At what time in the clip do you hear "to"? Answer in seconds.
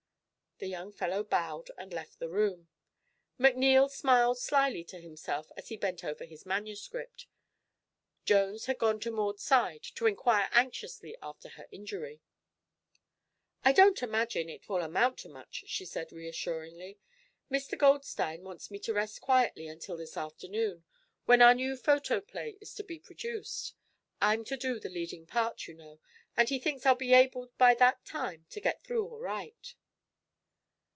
4.89-4.99, 8.99-9.09, 9.95-10.05, 15.21-15.29, 18.81-18.93, 22.75-22.83, 24.43-24.57, 28.51-28.61